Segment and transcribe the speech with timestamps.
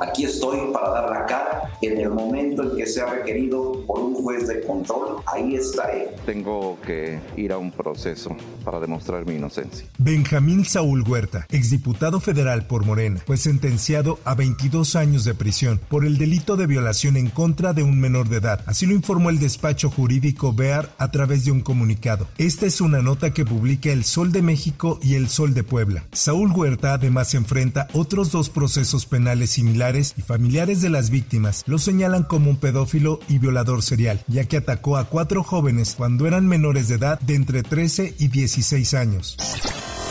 [0.00, 4.14] Aquí estoy para dar la cara en el momento en que sea requerido por un
[4.14, 5.16] juez de control.
[5.26, 6.14] Ahí estaré.
[6.24, 9.86] Tengo que ir a un proceso para demostrar mi inocencia.
[9.98, 16.04] Benjamín Saúl Huerta, exdiputado federal por Morena, fue sentenciado a 22 años de prisión por
[16.04, 18.62] el delito de violación en contra de un menor de edad.
[18.66, 22.28] Así lo informó el despacho jurídico BEAR a través de un comunicado.
[22.38, 26.04] Esta es una nota que publica El Sol de México y El Sol de Puebla.
[26.12, 31.78] Saúl Huerta además enfrenta otros dos procesos penales similares y familiares de las víctimas lo
[31.78, 36.46] señalan como un pedófilo y violador serial, ya que atacó a cuatro jóvenes cuando eran
[36.46, 39.36] menores de edad de entre 13 y 16 años.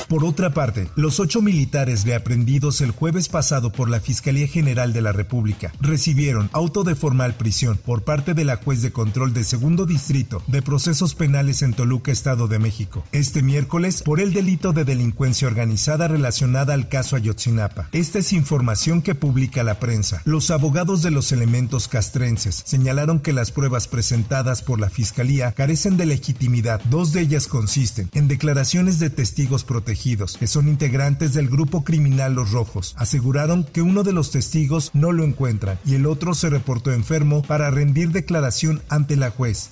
[0.08, 5.02] Por otra parte, los ocho militares reaprendidos el jueves pasado por la Fiscalía General de
[5.02, 9.44] la República recibieron auto de formal prisión por parte de la juez de control de
[9.44, 14.72] segundo distrito de procesos penales en Toluca, Estado de México, este miércoles por el delito
[14.72, 17.90] de delincuencia organizada relacionada al caso Ayotzinapa.
[17.92, 20.22] Esta es información que publica la prensa.
[20.24, 25.98] Los abogados de los elementos castrenses señalaron que las pruebas presentadas por la Fiscalía carecen
[25.98, 26.82] de legitimidad.
[26.86, 29.97] Dos de ellas consisten en declaraciones de testigos protegidos
[30.40, 35.12] que son integrantes del grupo criminal Los Rojos, aseguraron que uno de los testigos no
[35.12, 39.70] lo encuentran y el otro se reportó enfermo para rendir declaración ante la juez.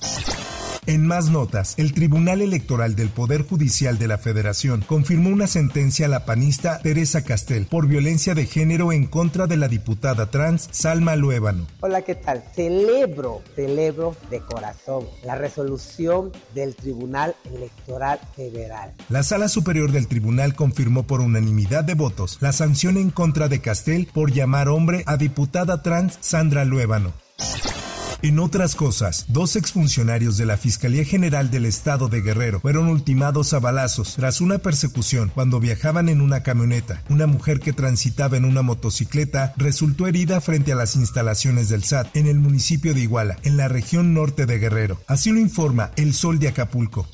[0.87, 6.05] En más notas, el Tribunal Electoral del Poder Judicial de la Federación confirmó una sentencia
[6.05, 10.69] a la panista Teresa Castel por violencia de género en contra de la diputada trans
[10.71, 11.65] Salma Luébano.
[11.79, 12.43] Hola, ¿qué tal?
[12.53, 18.93] Celebro, celebro de corazón la resolución del Tribunal Electoral Federal.
[19.09, 23.59] La Sala Superior del Tribunal confirmó por unanimidad de votos la sanción en contra de
[23.59, 27.11] Castel por llamar hombre a diputada trans Sandra Luébano.
[28.25, 33.53] En otras cosas, dos exfuncionarios de la Fiscalía General del Estado de Guerrero fueron ultimados
[33.53, 37.03] a balazos tras una persecución cuando viajaban en una camioneta.
[37.07, 42.15] Una mujer que transitaba en una motocicleta resultó herida frente a las instalaciones del SAT
[42.17, 44.97] en el municipio de Iguala, en la región norte de Guerrero.
[45.05, 47.07] Así lo informa El Sol de Acapulco.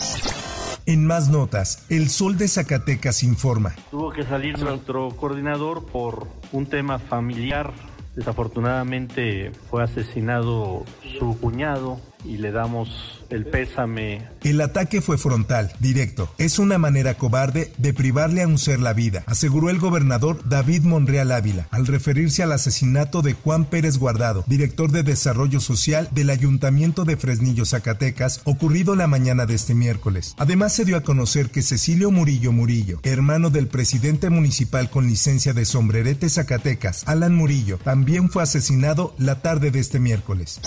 [0.85, 3.75] En más notas, El Sol de Zacatecas informa.
[3.91, 7.73] Tuvo que salir nuestro coordinador por un tema familiar
[8.15, 10.83] Desafortunadamente fue asesinado
[11.17, 14.27] su cuñado y le damos el pésame.
[14.43, 16.33] El ataque fue frontal, directo.
[16.37, 20.83] Es una manera cobarde de privarle a un ser la vida, aseguró el gobernador David
[20.83, 26.29] Monreal Ávila, al referirse al asesinato de Juan Pérez Guardado, director de Desarrollo Social del
[26.29, 30.35] Ayuntamiento de Fresnillo, Zacatecas, ocurrido la mañana de este miércoles.
[30.37, 35.53] Además se dio a conocer que Cecilio Murillo Murillo, hermano del presidente municipal con licencia
[35.53, 40.59] de sombrerete Zacatecas, Alan Murillo, también fue asesinado la tarde de este miércoles.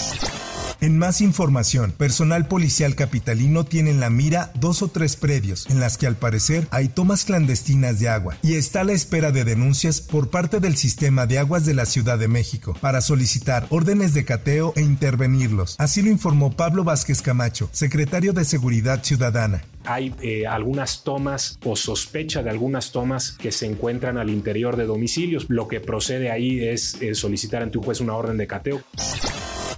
[0.84, 5.81] En más información, personal policial capitalino tiene en la mira dos o tres predios en
[5.81, 9.45] las que al parecer hay tomas clandestinas de agua y está a la espera de
[9.45, 14.12] denuncias por parte del sistema de aguas de la Ciudad de México para solicitar órdenes
[14.12, 15.75] de cateo e intervenirlos.
[15.78, 21.77] Así lo informó Pablo Vázquez Camacho, secretario de Seguridad Ciudadana hay eh, algunas tomas o
[21.77, 25.45] sospecha de algunas tomas que se encuentran al interior de domicilios.
[25.49, 28.83] Lo que procede ahí es eh, solicitar ante un juez una orden de cateo.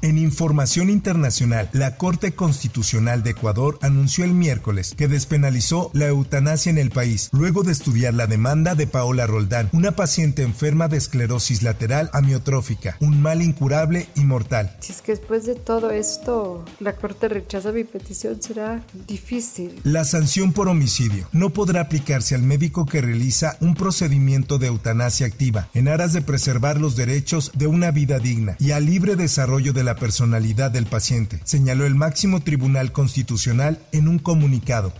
[0.02, 6.70] En información internacional, la Corte Constitucional de Ecuador anunció el miércoles que despenalizó la eutanasia
[6.70, 10.98] en el país, luego de estudiar la demanda de Paola Roldán, una paciente enferma de
[10.98, 14.76] esclerosis lateral amiotrófica, un mal incurable y mortal.
[14.80, 19.80] Si es que después de todo esto la Corte rechaza mi petición, será difícil.
[19.82, 25.26] La sanción por homicidio no podrá aplicarse al médico que realiza un procedimiento de eutanasia
[25.26, 29.72] activa en aras de preservar los derechos de una vida digna y al libre desarrollo
[29.72, 34.92] de personalidad del paciente, señaló el máximo tribunal constitucional en un comunicado.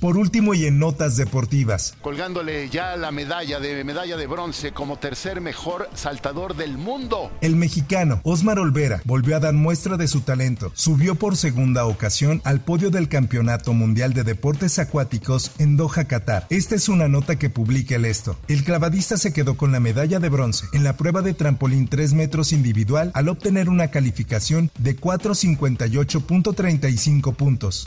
[0.00, 1.94] Por último y en notas deportivas.
[2.02, 7.30] Colgándole ya la medalla de medalla de bronce como tercer mejor saltador del mundo.
[7.40, 10.70] El mexicano Osmar Olvera volvió a dar muestra de su talento.
[10.74, 16.46] Subió por segunda ocasión al podio del Campeonato Mundial de Deportes Acuáticos en Doha, Qatar.
[16.50, 18.36] Esta es una nota que publica el esto.
[18.48, 22.12] El clavadista se quedó con la medalla de bronce en la prueba de trampolín 3
[22.12, 27.86] metros individual al obtener una calificación de 458.35 puntos.